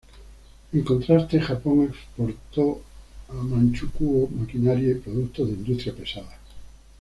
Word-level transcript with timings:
En 0.73 0.81
contraste, 0.83 1.39
Japón 1.39 1.83
exportó 1.83 2.81
a 3.29 3.33
Manchukuo 3.35 4.27
maquinaria 4.31 4.93
y 4.93 4.95
productos 4.95 5.47
de 5.49 5.53
Industria 5.53 5.93
pesada. 5.93 6.39